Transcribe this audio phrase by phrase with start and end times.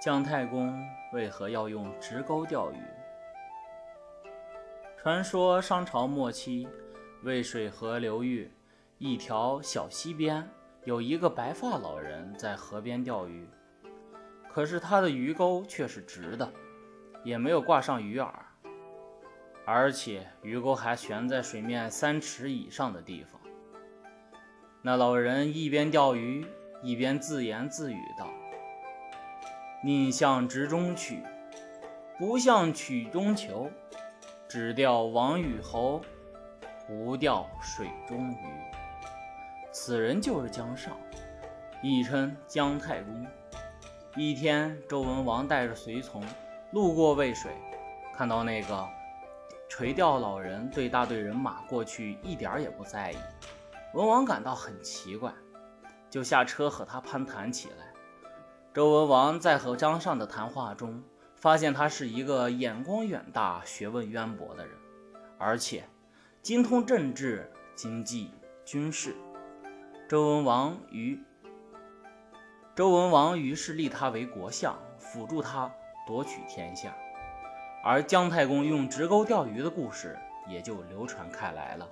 [0.00, 2.78] 姜太公为何要用直钩钓鱼？
[4.96, 6.66] 传说商朝末期，
[7.22, 8.50] 渭水河流域
[8.96, 10.48] 一条小溪边，
[10.84, 13.46] 有一个白发老人在河边钓鱼。
[14.48, 16.50] 可是他的鱼钩却是直的，
[17.22, 18.32] 也没有挂上鱼饵，
[19.66, 23.38] 而且鱼钩还悬在水面三尺以上的地方。
[24.80, 26.46] 那老人一边钓鱼，
[26.82, 28.26] 一边自言自语道。
[29.82, 31.22] 宁向直中取，
[32.18, 33.70] 不向曲中求。
[34.46, 36.02] 只钓王与侯，
[36.86, 38.36] 不钓水中鱼。
[39.72, 40.94] 此人就是姜尚，
[41.82, 43.26] 亦称姜太公。
[44.16, 46.22] 一天，周文王带着随从
[46.72, 47.52] 路过渭水，
[48.12, 48.86] 看到那个
[49.68, 53.16] 垂钓老人对大队人马过去一点也不在意。
[53.94, 55.32] 文王感到很奇怪，
[56.10, 57.89] 就下车和他攀谈起来。
[58.72, 61.02] 周文王在和姜尚的谈话中，
[61.34, 64.76] 发现他是一个眼光远大、学问渊博的人，
[65.38, 65.82] 而且
[66.40, 68.30] 精通政治、经济、
[68.64, 69.16] 军事。
[70.08, 71.20] 周文王于
[72.76, 75.68] 周文王于是立他为国相，辅助他
[76.06, 76.94] 夺取天下。
[77.82, 81.88] 而姜太公用直钩钓鱼的故事也就流传开来了。